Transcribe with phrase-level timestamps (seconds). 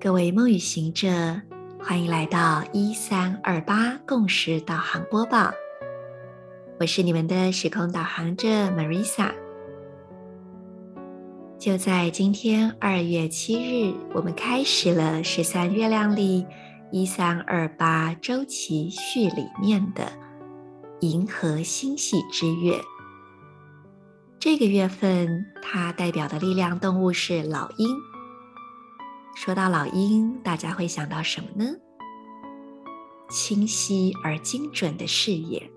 [0.00, 1.08] 各位梦语行者，
[1.80, 5.52] 欢迎来到一三二八共识导航播报。
[6.80, 9.32] 我是你们的时空导航者 Marisa。
[11.58, 16.44] 就在今天二月七日，我们开始了十三月亮历
[16.92, 20.12] 一三二八周期序里面的
[21.00, 22.78] 银河星系之月。
[24.38, 27.88] 这个月份，它代表的力量动物是老鹰。
[29.34, 31.72] 说到老鹰，大家会想到什么呢？
[33.30, 35.72] 清晰而精准的视野，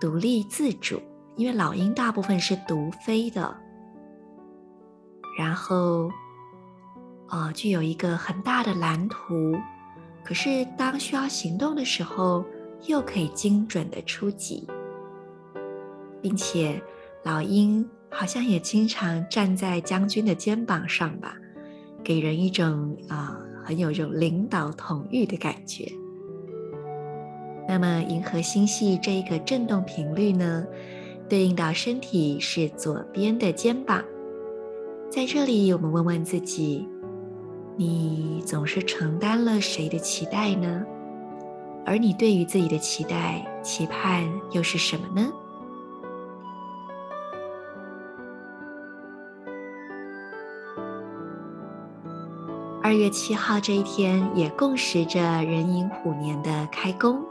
[0.00, 1.02] 独立自主，
[1.34, 3.56] 因为老鹰大部分是独飞的。
[5.36, 6.08] 然后，
[7.32, 9.56] 呃，具有一个很大的蓝图，
[10.22, 12.44] 可是当需要行动的时候，
[12.86, 14.68] 又可以精准的出击，
[16.20, 16.78] 并且
[17.22, 21.34] 老鹰好像也经常站在将军的肩膀上吧。
[22.04, 25.90] 给人一种啊、很有一种领导统御的感觉。
[27.66, 30.66] 那么，银河星系这一个振动频率呢，
[31.30, 34.04] 对应到身体是左边的肩膀。
[35.08, 36.86] 在这里，我们问问自己：
[37.76, 40.84] 你总是承担了谁的期待呢？
[41.84, 45.32] 而你对于自己的期待、期盼又是什么呢？
[52.82, 57.22] 二月七号这一天也共识着壬寅虎年的开工，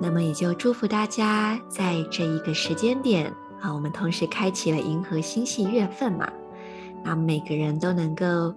[0.00, 6.28] 那么也就祝福大家在这一个时间点啊，我们同时开启了银河星系月份嘛，
[7.04, 8.52] 那每个人都能够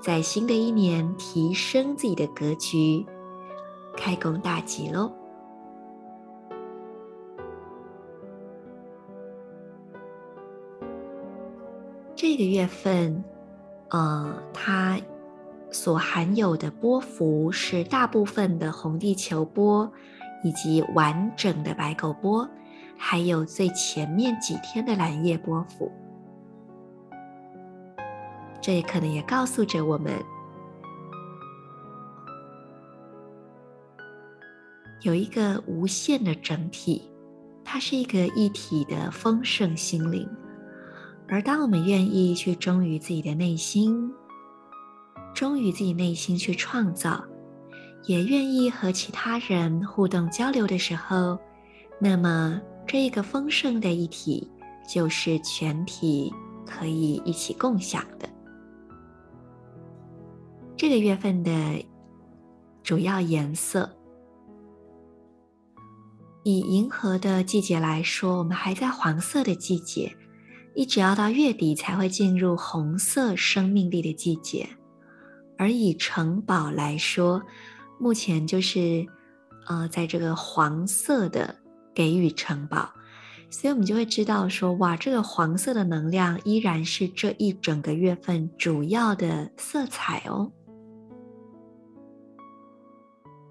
[0.00, 3.04] 在新的一年提升自己的格局，
[3.96, 5.12] 开工大吉喽！
[12.14, 13.24] 这个月份，
[13.90, 14.98] 呃，它。
[15.70, 19.92] 所含有的波幅是大部分的红地球波，
[20.42, 22.48] 以及完整的白狗波，
[22.96, 25.92] 还有最前面几天的蓝夜波幅。
[28.60, 30.12] 这也可能也告诉着我们，
[35.02, 37.02] 有一个无限的整体，
[37.64, 40.28] 它是一个一体的丰盛心灵。
[41.28, 44.10] 而当我们愿意去忠于自己的内心，
[45.34, 47.24] 忠于自己内心去创造，
[48.04, 51.38] 也愿意和其他人互动交流的时候，
[52.00, 54.50] 那么这一个丰盛的一体
[54.88, 56.32] 就是全体
[56.66, 58.27] 可以一起共享的。
[60.78, 61.84] 这个月份的
[62.84, 63.98] 主要颜色，
[66.44, 70.16] 以银河的季节来说，我们还在黄色的季节，
[70.76, 74.68] 一直要到月底才会进入红色生命力的季节。
[75.58, 77.42] 而以城堡来说，
[77.98, 79.04] 目前就是，
[79.66, 81.52] 呃，在这个黄色的
[81.92, 82.88] 给予城堡，
[83.50, 90.52] 所以我们就会知道说，哇，这个黄色的能量依然是这一整个月份主要的色彩哦。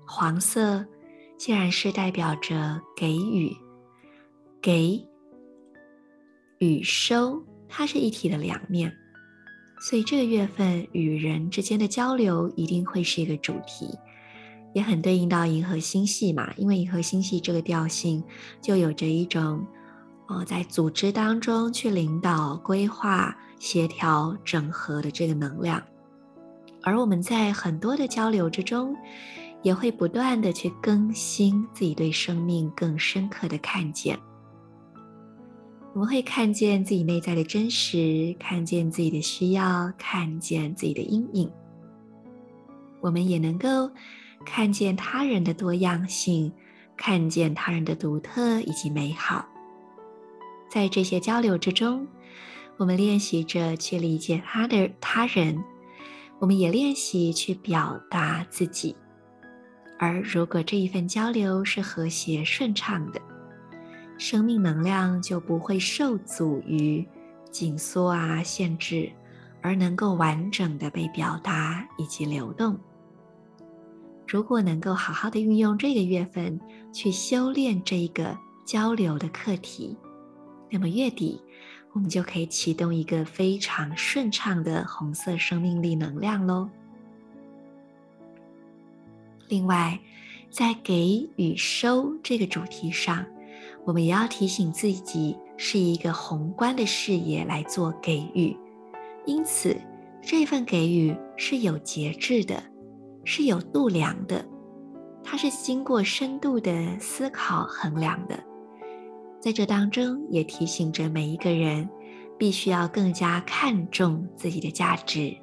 [0.07, 0.83] 黄色
[1.37, 3.55] 既然是代表着给予、
[4.61, 5.05] 给
[6.59, 8.91] 与收，它是一体的两面。
[9.79, 13.87] 所以这个月份与人之间的交流一定会是一个主题，
[14.73, 16.51] 也很对应到银河星系嘛。
[16.57, 18.23] 因为银河星系这个调性
[18.59, 19.63] 就有着一种，
[20.29, 25.83] 呃，在组织当中去领导、规划、协调、整合的这个能量。
[26.81, 28.95] 而我们在很多的交流之中，
[29.63, 34.17] 也会不断的去更新自己对生命更深刻的看见。
[35.93, 41.51] 我们会看见自己内在的真实，看见自己的需要，看见自己的阴影。
[43.01, 43.89] 我们也能够
[44.45, 46.51] 看见他人的多样性，
[46.95, 49.43] 看见他人的独特以及美好。
[50.69, 52.07] 在这些交流之中，
[52.77, 55.57] 我们练习着去理解他的他人，
[56.37, 58.95] 我们也练习去表达自己。
[59.99, 63.19] 而如果这一份交流是和谐顺畅的，
[64.17, 67.07] 生命能量就不会受阻于
[67.51, 69.11] 紧缩啊、限制，
[69.61, 72.77] 而能够完整的被表达以及流动。
[74.27, 76.59] 如果能够好好的运用这个月份
[76.93, 79.97] 去修炼这一个交流的课题，
[80.69, 81.41] 那么月底
[81.93, 86.69] 我们就可以启动一个非常顺畅的红色生命力能量喽。
[89.47, 89.99] 另外，
[90.49, 93.25] 在给与收这个主题上，
[93.85, 98.55] 我们也要提醒自己，是一个宏观的视野来做给予。
[99.25, 99.75] 因此，
[100.21, 102.61] 这份给予是有节制的，
[103.23, 104.45] 是有度量的，
[105.23, 108.37] 它是经过深度的思考衡量的。
[109.39, 111.87] 在这当中，也提醒着每一个人，
[112.37, 115.35] 必须要更加看重自己的价值。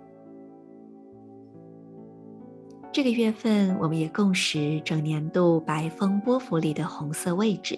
[2.94, 7.76] 这个月份，我们也共识整年度白风波符里的红色位置。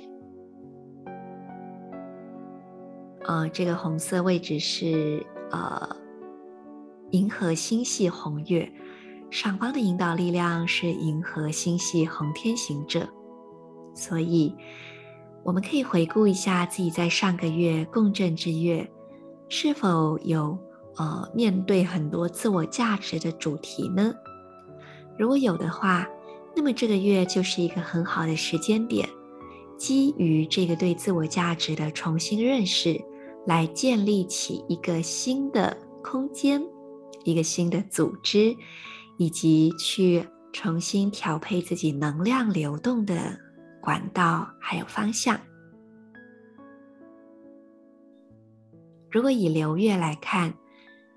[3.24, 5.88] 呃，这个红色位置是呃，
[7.12, 8.70] 银河星系红月，
[9.30, 13.08] 上方的引导力量是银河星系红天行者，
[13.94, 14.54] 所以
[15.42, 18.86] 我们可以回顾一下自己在上个月共振之月
[19.48, 20.58] 是否有
[20.98, 24.12] 呃面对很多自我价值的主题呢？
[25.18, 26.06] 如果有的话，
[26.54, 29.08] 那么这个月就是一个很好的时间点，
[29.78, 33.00] 基于这个对自我价值的重新认识，
[33.46, 36.62] 来建立起一个新的空间，
[37.24, 38.56] 一个新的组织，
[39.18, 43.38] 以及去重新调配自己能量流动的
[43.80, 45.38] 管道还有方向。
[49.10, 50.54] 如果以流月来看，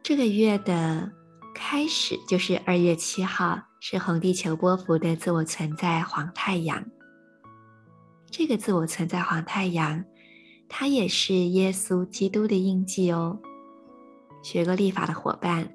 [0.02, 1.12] 这个月的
[1.54, 3.60] 开始就是二月七号。
[3.82, 6.86] 是红地球波幅的自我存在黄太阳，
[8.30, 10.04] 这个自我存在黄太阳，
[10.68, 13.40] 它也是耶稣基督的印记哦。
[14.44, 15.74] 学过历法的伙伴，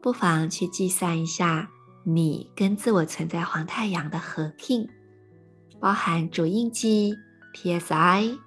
[0.00, 1.68] 不妨去计算一下
[2.04, 4.88] 你跟自我存在黄太阳的合庆
[5.80, 7.16] 包含主印记
[7.54, 8.38] PSI，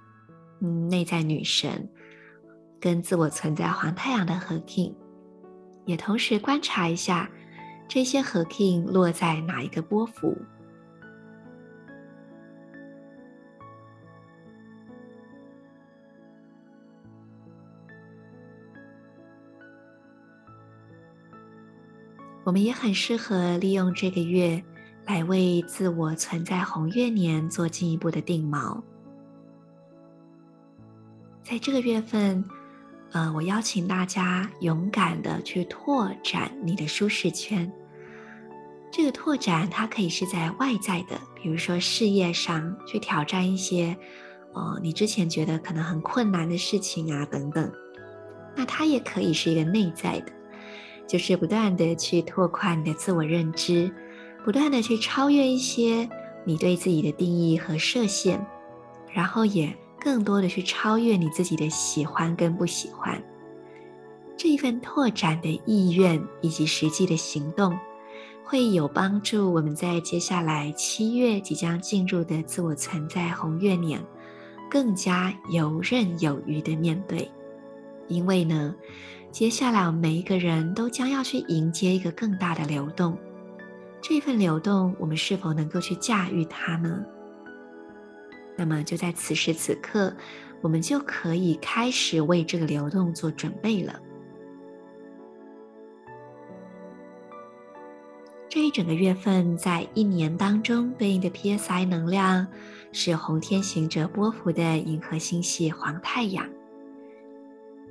[0.62, 1.90] 嗯，内在女神
[2.80, 4.96] 跟自我存在黄太阳的合庆
[5.84, 7.30] 也同时观察一下。
[7.86, 10.36] 这些合 Kin 落在哪一个波幅？
[22.42, 24.62] 我们也很适合利用这个月
[25.06, 28.82] 来为自我存在红月年做进一步的定锚。
[31.42, 32.44] 在这个月份。
[33.14, 37.72] 呃，我邀请大家勇敢的去拓展你的舒适圈。
[38.90, 43.96] 这个拓展，它可以是在外在的，比如说事业上去挑战一些，
[44.52, 47.72] 呃，你之前觉得可能很困难的事情啊，等等。
[48.56, 50.32] 那它也可以是一个内在的，
[51.06, 53.94] 就是不断的去拓宽你的自我认知，
[54.44, 56.08] 不断的去超越一些
[56.44, 58.44] 你对自己的定义和设限，
[59.12, 59.72] 然后也。
[60.04, 63.18] 更多的去超越你自己的喜欢跟不喜欢，
[64.36, 67.74] 这一份拓展的意愿以及实际的行动，
[68.44, 73.98] 会有帮助我们在接下来七月即将进入的自我存在红月年，
[74.70, 77.26] 更加游刃有余的面对。
[78.06, 78.74] 因为呢，
[79.32, 83.16] 接下来我们每一个人都将要去迎接一个更大的流动，
[84.02, 87.02] 这份流动，我们是否能够去驾驭它呢？
[88.56, 90.14] 那么就在此时此刻，
[90.60, 94.00] 我们就可以开始为这个流动做准备了。
[98.48, 102.46] 这一整个月份在一年当中对应的 PSI 能量
[102.92, 106.48] 是红天行者波符的银河星系黄太阳。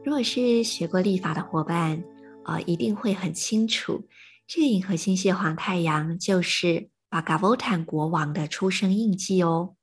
[0.05, 2.01] 如果是学过历法的伙伴，
[2.45, 4.07] 呃，一定会很清楚，
[4.47, 9.75] 这个银河星系黄太阳就是巴嘎沃坦国王的出生印记哦。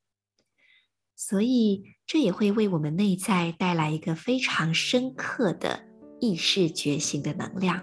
[1.22, 5.78] 所以，这也会为我们内在带来一个非常深刻的
[6.18, 7.78] 意识觉醒的能量。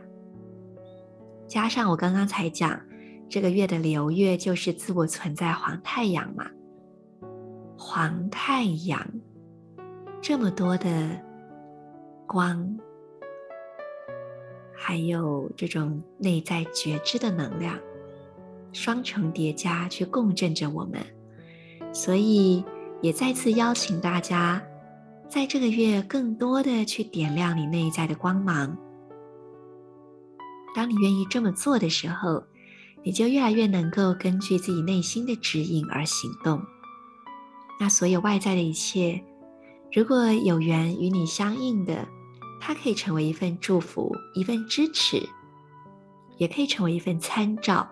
[1.48, 2.82] 加上我刚刚才讲，
[3.30, 6.50] 这个月的流月就是自我存在黄太阳嘛，
[7.78, 9.08] 黄太阳
[10.20, 11.22] 这么多的
[12.26, 12.76] 光，
[14.74, 17.78] 还有这种内在觉知的能量，
[18.74, 21.00] 双重叠加去共振着我们，
[21.94, 22.66] 所以。
[23.02, 24.62] 也再次邀请大家，
[25.30, 28.76] 在这个月更多的去点亮你内在的光芒。
[30.76, 32.44] 当你愿意这么做的时候，
[33.04, 36.62] 你就越来越能够根据自己内心的指引而行动。
[37.80, 39.24] 那所有外在的一切，
[39.92, 42.08] 如果有缘与你相应的，
[42.60, 45.22] 它可以成为一份祝福，一份支持，
[46.38, 47.88] 也可以成为一份参照。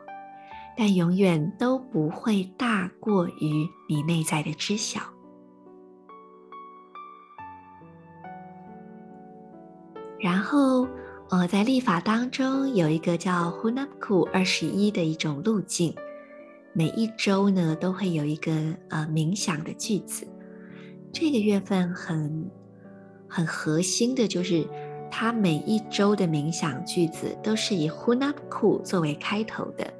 [0.77, 5.01] 但永远都不会大过于你内在的知晓。
[10.20, 10.88] 然后，
[11.29, 15.94] 呃，在历法当中有一个叫 Hunabku 二十一的一种路径，
[16.74, 18.51] 每一周呢都会有一个
[18.89, 20.27] 呃冥想的句子。
[21.13, 22.50] 这个月份很
[23.29, 24.67] 很核心的就是，
[25.12, 29.94] 它每一周的冥想句子都是以 Hunabku 作为开头的。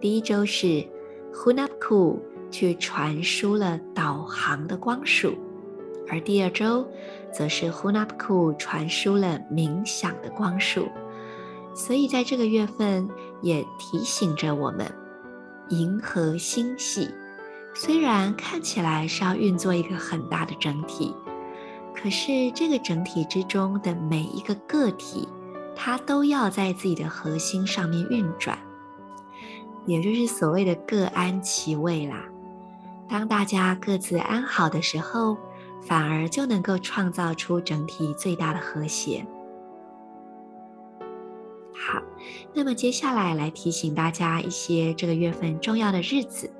[0.00, 0.84] 第一周是
[1.32, 2.18] Hunapku
[2.50, 5.34] 去传输了导航的光束，
[6.08, 6.86] 而第二周
[7.32, 10.88] 则是 Hunapku 传输了冥想的光束。
[11.74, 13.08] 所以在这个月份
[13.42, 14.90] 也提醒着我们，
[15.68, 17.10] 银河星系
[17.74, 21.14] 虽然看起来是要运作一个很大的整体，
[21.94, 25.28] 可是这个整体之中的每一个个体，
[25.74, 28.58] 它都要在自己的核心上面运转，
[29.86, 32.24] 也就是所谓的各安其位啦。
[33.08, 35.36] 当大家各自安好的时候，
[35.82, 39.24] 反而就能够创造出整体最大的和谐。
[41.72, 42.02] 好，
[42.52, 46.50] 那么接下来来提醒大家一些这个月份重要的日子。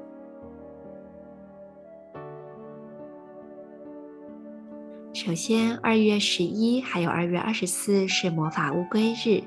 [5.12, 9.42] 首先，二月十一还有二月二十四是魔法乌龟日，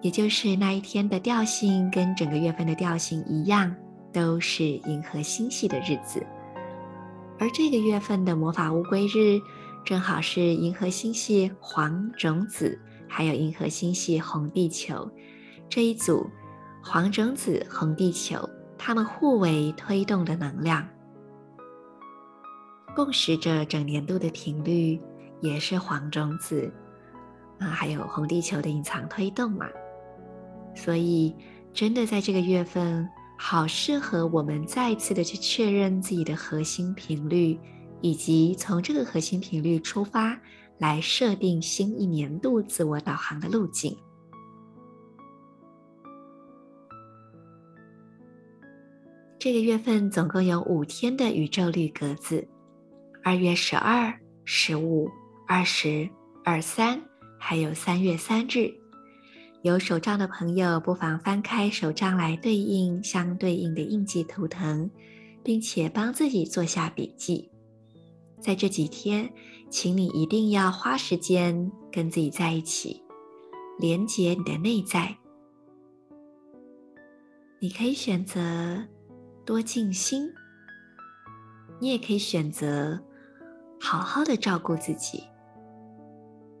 [0.00, 3.74] 也就是那一天的调性跟整个月份的调性一样，
[4.12, 6.24] 都是银河星系的日子。
[7.38, 9.40] 而这个月份的魔法乌龟日，
[9.84, 12.78] 正好是银河星系黄种子。
[13.10, 15.10] 还有银河星系红地球
[15.70, 16.28] 这一组，
[16.82, 18.38] 黄种子、红地球，
[18.76, 20.86] 它们互为推动的能量，
[22.94, 25.00] 共识着整年度的频率，
[25.40, 26.70] 也是黄种子
[27.58, 29.66] 啊，还有红地球的隐藏推动嘛。
[30.78, 31.34] 所以，
[31.74, 37.58] 真的在这个月份，好适合我们再一次的去确认自己的核心频率，
[38.00, 40.38] 以及从这个核心频率出发。
[40.80, 43.98] 来设定新一年度自我导航的路径。
[49.40, 52.46] 这个月份总共有五天的宇宙绿格子：
[53.24, 55.10] 二月十二、十五、
[55.48, 56.08] 二十、
[56.44, 57.02] 二三，
[57.40, 58.72] 还有三月三日。
[59.62, 64.88] 有手账的朋友不妨翻开手账来对应相对应的印记图腾，
[65.42, 67.50] 并且帮自己做下笔记。
[68.40, 69.28] 在这几天，
[69.68, 73.02] 请你一定要花时间跟自己在一起，
[73.80, 75.16] 连接你的内在。
[77.60, 78.80] 你可以选择
[79.44, 80.30] 多静心，
[81.80, 82.96] 你也可以选择
[83.80, 85.24] 好好的照顾自己，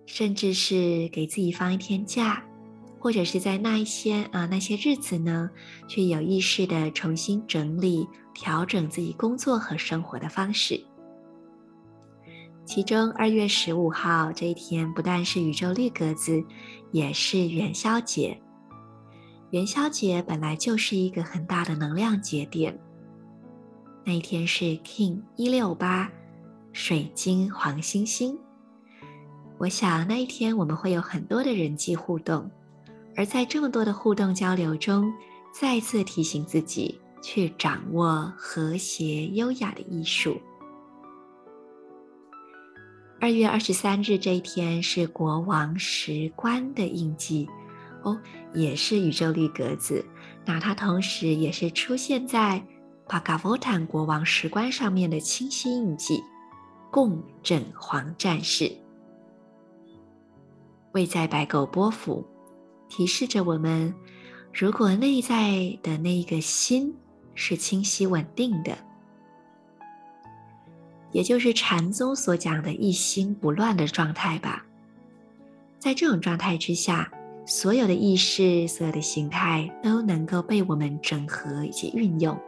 [0.04, 2.44] 甚至是给自己放一天假，
[2.98, 5.48] 或者是在那一些啊那些日子呢，
[5.86, 10.80] 去有意识的重新整理、调整自己工作和生活的方式。
[12.64, 16.44] 其中，二月十五号这一天不但是宇宙绿格子，
[16.92, 18.38] 也是元宵节。
[19.50, 22.78] 元宵节本来就是一个很大的能量节点。
[24.04, 26.10] 那一天是 King 一六八
[26.72, 28.38] 水晶黄星星。
[29.56, 32.50] 我想那一天我们会有很多的人际互动，
[33.18, 35.12] 而在这么多的互动交流中，
[35.52, 40.40] 再次提醒自己去掌握和谐优雅的艺术。
[43.20, 47.48] 二月二十三日这一天是国王石棺的印记
[48.04, 48.16] 哦，
[48.54, 50.04] 也是宇宙绿格子。
[50.44, 52.64] 那它同时也是出现在
[53.08, 56.22] 巴嘎沃坦国王石棺上面的清晰印记——
[56.92, 58.70] 共振黄战士，
[60.92, 62.24] 位在白狗波府，
[62.88, 63.94] 提示着我们：
[64.52, 66.94] 如果内在的那一个心
[67.34, 68.76] 是清晰稳定的。
[71.10, 74.64] 也就是禅宗所讲的一心不乱的状态吧。
[75.78, 77.10] 在这种状态之下，
[77.46, 82.38] 所有的意识、所有的形态都能够被我们整合以及运用，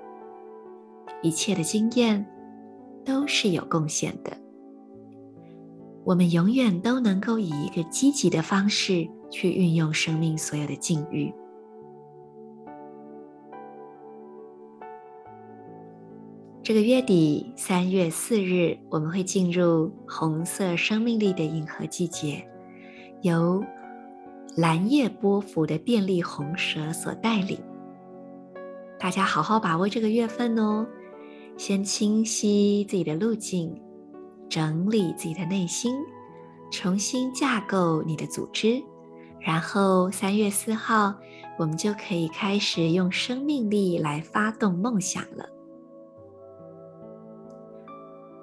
[1.23, 2.27] 一切的经验
[3.03, 4.37] 都是有贡献的。
[6.05, 11.33] 我们永远都能够以一个积极的方式去运用生命所有的境遇。
[16.63, 22.47] 这个月底，三月四日，我们会进入红色生命力的银河季节，
[23.23, 23.65] 由
[24.57, 27.59] 蓝夜波符的电力红蛇所带领。
[29.01, 30.87] 大家好好把握这个月份哦，
[31.57, 33.75] 先清晰自己的路径，
[34.49, 35.97] 整理自己的内心，
[36.71, 38.81] 重新架构你的组织，
[39.41, 41.15] 然后三月四号，
[41.59, 45.49] 我们就可以开始用生命力来发动梦想了。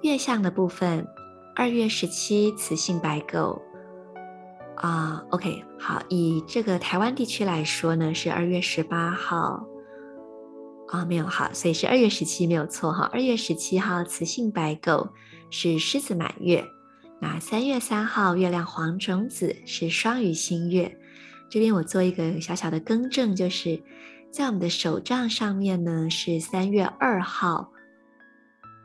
[0.01, 1.07] 月相的部分，
[1.55, 3.61] 二月十七雌性白狗
[4.75, 9.65] 啊 OK，好，以这个台湾地区来说呢，是二月十八号
[10.89, 13.09] 啊、没有好，所以是二月十七没有错哈。
[13.11, 15.09] 二月十七号雌性白狗
[15.49, 16.63] 是狮子满月，
[17.19, 20.97] 那三月三号月亮黄种子是双鱼星月。
[21.49, 23.81] 这边我做一个小小的更正，就是
[24.31, 27.71] 在我们的手账上面呢是三月二号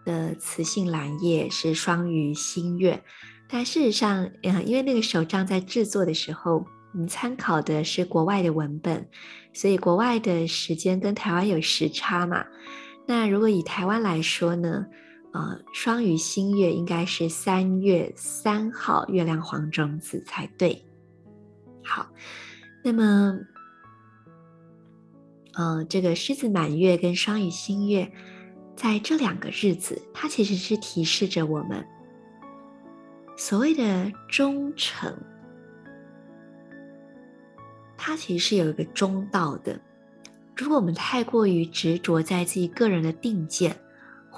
[0.04, 3.02] 的雌性蓝叶是双鱼星月，
[3.48, 9.08] 但事实上，嗯，因为那个手账在制作的时候，我们参考的是国外的文本。
[9.52, 12.46] 所以国外的时间跟台湾有时差嘛？
[13.06, 14.86] 那如果以台湾来说呢，
[15.32, 20.84] 呃，双鱼新月应该是三月三号月亮黄种子才对。
[21.82, 22.06] 好，
[22.84, 23.38] 那么，
[25.54, 28.12] 呃，这个狮子满月跟双鱼新月
[28.76, 31.82] 在这两个日子，它其实是提示着我们
[33.36, 35.16] 所谓的忠诚。
[37.96, 39.80] 它其实是有一个中道的。
[40.54, 43.74] 如果我们太过于执着在自己个人的定见，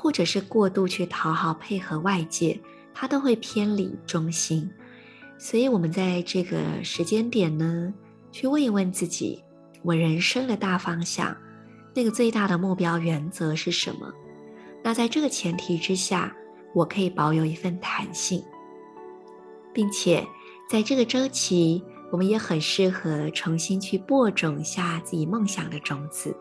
[0.05, 2.61] 或者是过度去讨好配合外界，
[2.93, 4.71] 它都会偏离中心。
[5.39, 7.91] 所以，我们在这个时间点呢，
[8.31, 9.43] 去问一问自己：
[9.83, 11.35] 我人生的大方向，
[11.95, 14.13] 那个最大的目标原则是什么？
[14.83, 16.37] 那在这个前提之下，
[16.75, 18.45] 我可以保有一份弹性，
[19.73, 20.23] 并且
[20.69, 21.83] 在这个周期。
[22.13, 26.37] 我们也很适合重新去播种下自己梦想的种子，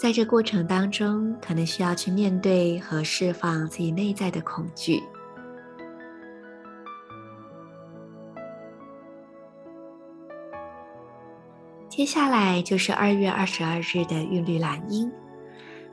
[0.00, 4.98] 在这过程当中，可能需要去面对和释放自己内在的恐惧。
[11.86, 15.12] 接下来就是二月二十二日的韵律蓝音，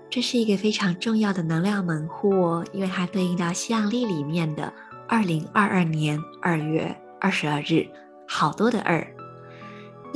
[0.09, 4.71] 这是一个非常重要的能量门户哦，因为它对应到西洋历里面的
[5.09, 7.85] 二零二二年二月二十二日。
[8.25, 9.05] 好多的二，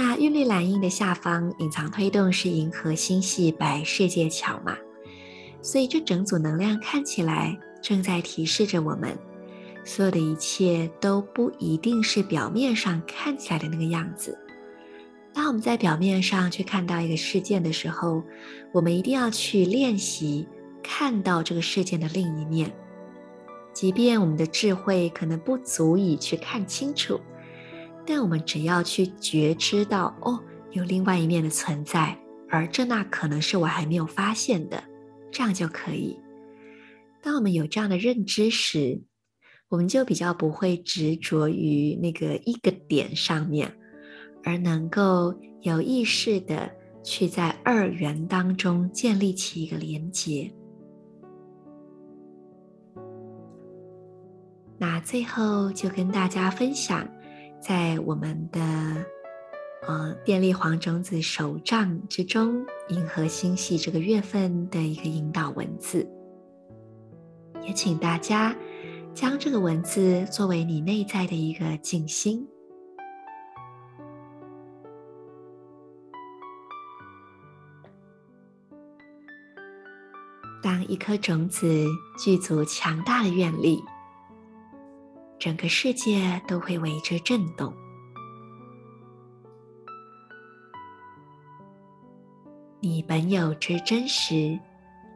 [0.04, 4.76] 那韵律蓝印的下方隐藏推动是银河星系白世界桥嘛，
[5.62, 9.16] 所以这整组能量看起来正在提示着我们，
[9.84, 14.36] 所有的一切都不一定是表面上看起来的那个样子。
[15.36, 18.24] 当我们在表面上去看到一个事件的时候，
[18.74, 20.48] 我们一定要去练习
[20.82, 22.74] 看到这个事件的另一面，
[23.72, 27.22] 即便我们的智慧可能不足以去看清楚。
[28.14, 30.38] 但我们只要去觉知到，哦，
[30.72, 32.14] 有另外一面的存在，
[32.50, 34.84] 而这那可能是我还没有发现的，
[35.32, 36.20] 这样就可以。
[37.22, 39.02] 当我们有这样的认知时，
[39.70, 43.74] 我们就比较不会执着于那个一个点上面，
[44.44, 46.70] 而能够有意识的
[47.06, 50.52] 去在二元当中建立起一个连接。
[54.78, 57.08] 那最后就跟大家分享。
[57.62, 58.60] 在我们的
[59.88, 66.10] 呃电力黄种子手账之中，银河星系这个月份的一个引导文字，
[67.62, 68.56] 也请大家
[69.14, 72.48] 将这个文字作为你内在的一个静心。
[80.64, 81.86] 当一颗种子
[82.18, 83.80] 具足强大的愿力。
[85.42, 87.74] 整个世界都会为之震动。
[92.80, 94.60] 你本有之真实，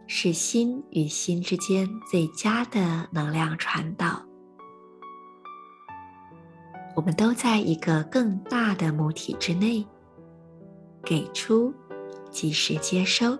[0.07, 4.19] 是心与心之间最佳的能量传导。
[6.95, 9.85] 我们都在一个更大的母体之内，
[11.03, 11.71] 给出
[12.31, 13.38] 即时接收。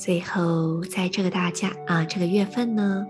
[0.00, 3.06] 最后，在这个大家啊，这个月份呢，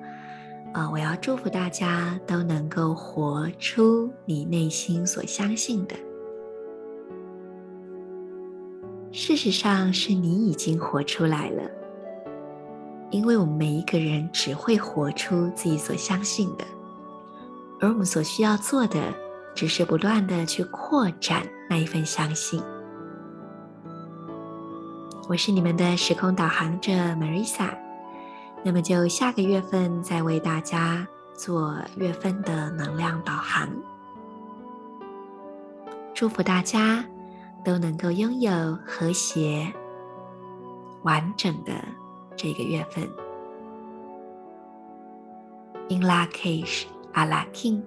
[0.72, 5.94] 啊，我要祝福大家都能够活出你内心所相信的。
[9.12, 11.62] 事实上，是你已经活出来了，
[13.12, 16.64] 因为我们每一个人只会活出自己所相信的，
[17.81, 19.00] 而我们所需要做的，
[19.55, 22.61] 只是不断的去扩展那一份相信。
[25.31, 27.71] 我是你们的时空导航者 Marisa，
[28.64, 33.69] 那么就下个月份再为大家做月份的能量导航。
[36.12, 37.05] 祝福大家
[37.64, 39.73] 都能够拥有和谐、
[41.05, 41.75] 完整的
[42.35, 43.09] 这个月份。
[45.90, 47.81] In lak'ech ala k'in